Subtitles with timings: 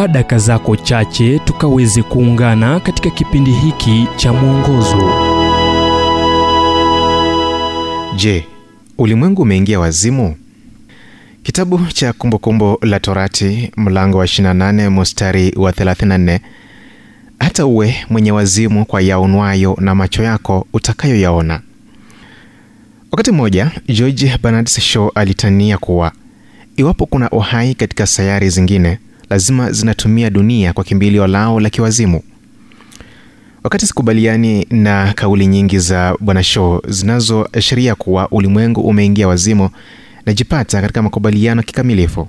[0.00, 5.12] chukua daka zako chache tukaweze kuungana katika kipindi hiki cha mwongozo
[8.16, 8.46] Je,
[8.98, 10.36] ulimwengu umeingia wazimu?
[11.42, 16.40] Kitabu cha Kumbukumbu la Torati mlango wa 28 mustari wa 34,
[17.40, 21.60] hata uwe mwenye wazimu kwa yaonwayo na macho yako utakayoyaona.
[23.12, 26.12] Wakati mmoja George Bernard Shaw alitania kuwa
[26.76, 28.98] iwapo kuna uhai katika sayari zingine,
[29.30, 32.22] lazima zinatumia dunia kwa kimbilio lao la kiwazimu.
[33.64, 39.70] Wakati sikubaliani na kauli nyingi za bwana Shaw zinazoashiria kuwa ulimwengu umeingia wazimu,
[40.26, 42.28] najipata katika makubaliano kikamilifu.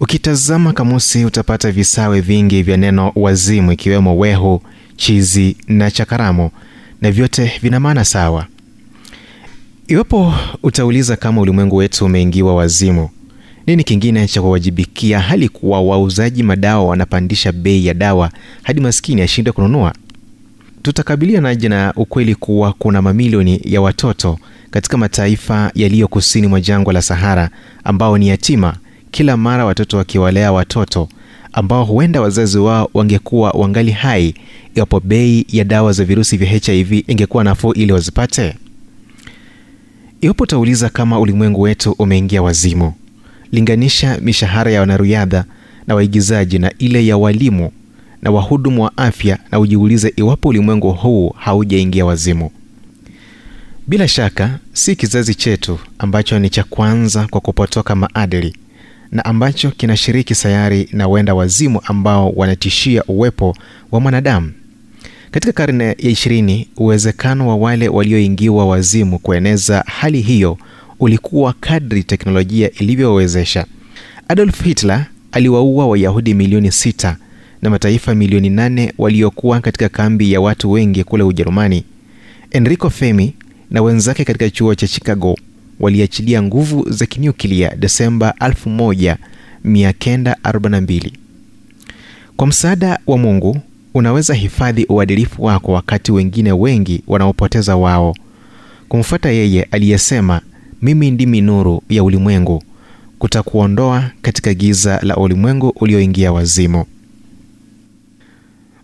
[0.00, 4.62] Ukitazama kamusi utapata visawe vingi vya neno wazimu, ikiwemo wehu,
[4.96, 6.50] chizi na chakaramu,
[7.00, 8.46] na vyote vina maana sawa.
[9.88, 13.10] Iwapo utauliza kama ulimwengu wetu umeingiwa wazimu,
[13.68, 18.30] nini kingine cha kuwajibikia hali kuwa wauzaji madawa wanapandisha bei ya dawa
[18.62, 19.92] hadi maskini ashindwe kununua?
[20.82, 24.38] Tutakabilianaje na ukweli kuwa kuna mamilioni ya watoto
[24.70, 27.50] katika mataifa yaliyo kusini mwa jangwa la Sahara
[27.84, 28.76] ambao ni yatima,
[29.10, 31.08] kila mara watoto wakiwalea watoto
[31.52, 34.34] ambao huenda wazazi wao wangekuwa wangali hai
[34.74, 38.54] iwapo bei ya dawa za virusi vya HIV ingekuwa nafuu ili wazipate?
[40.20, 42.92] Iwapo utauliza kama ulimwengu wetu umeingia wazimu,
[43.52, 45.44] linganisha mishahara ya wanariadha
[45.86, 47.70] na waigizaji na ile ya walimu
[48.22, 52.50] na wahudumu wa afya na ujiulize iwapo ulimwengu huu haujaingia wazimu.
[53.86, 58.56] Bila shaka si kizazi chetu ambacho ni cha kwanza kwa kupotoka maadili
[59.12, 63.56] na ambacho kinashiriki sayari na wenda wazimu ambao wanatishia uwepo
[63.90, 64.52] wa mwanadamu.
[65.30, 70.58] Katika karne ya ishirini, uwezekano wa wale walioingiwa wazimu kueneza hali hiyo
[71.00, 73.66] ulikuwa kadri teknolojia ilivyowezesha.
[74.28, 77.16] Adolf Hitler aliwaua Wayahudi milioni sita
[77.62, 81.84] na mataifa milioni nane waliokuwa katika kambi ya watu wengi kule Ujerumani.
[82.50, 83.34] Enrico Fermi
[83.70, 85.36] na wenzake katika chuo cha Chicago
[85.80, 91.10] waliachilia nguvu za kinyuklia Desemba 1942.
[92.36, 93.60] Kwa msaada wa Mungu
[93.94, 98.14] unaweza hifadhi uadilifu wako wakati wengine wengi wanaopoteza wao.
[98.88, 100.40] Kumfuata yeye aliyesema,
[100.82, 102.62] mimi ndimi nuru ya ulimwengu,
[103.18, 106.84] kutakuondoa katika giza la ulimwengu ulioingia wazimu.